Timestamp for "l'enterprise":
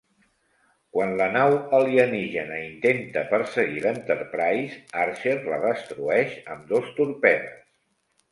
3.85-4.79